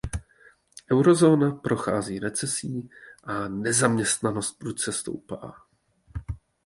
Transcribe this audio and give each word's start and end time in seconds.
Eurozóna 0.91 1.51
prochází 1.51 2.19
recesí 2.19 2.89
a 3.23 3.47
nezaměstnanost 3.47 4.59
prudce 4.59 4.91
stoupá. 4.91 5.53